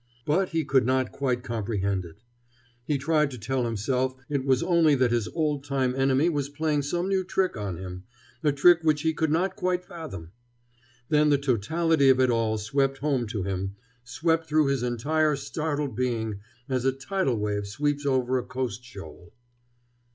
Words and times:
But 0.25 0.49
he 0.49 0.65
could 0.65 0.83
not 0.87 1.11
quite 1.11 1.43
comprehend 1.43 2.05
it. 2.05 2.23
He 2.87 2.97
tried 2.97 3.29
to 3.29 3.37
tell 3.37 3.65
himself 3.65 4.15
it 4.29 4.43
was 4.43 4.63
only 4.63 4.95
that 4.95 5.11
his 5.11 5.27
old 5.27 5.63
time 5.63 5.93
enemy 5.93 6.27
was 6.27 6.49
playing 6.49 6.81
some 6.81 7.07
new 7.07 7.23
trick 7.23 7.55
on 7.55 7.77
him, 7.77 8.05
a 8.43 8.51
trick 8.51 8.79
which 8.81 9.03
he 9.03 9.13
could 9.13 9.29
not 9.31 9.55
quite 9.55 9.85
fathom. 9.85 10.31
Then 11.09 11.29
the 11.29 11.37
totality 11.37 12.09
of 12.09 12.19
it 12.19 12.31
all 12.31 12.57
swept 12.57 12.97
home 12.97 13.27
to 13.27 13.43
him, 13.43 13.75
swept 14.03 14.49
through 14.49 14.69
his 14.69 14.81
entire 14.81 15.35
startled 15.35 15.95
being 15.95 16.39
as 16.67 16.83
a 16.83 16.91
tidal 16.91 17.37
wave 17.37 17.67
sweeps 17.67 18.03
over 18.03 18.39
a 18.39 18.43
coast 18.43 18.83
shoal. 18.83 19.33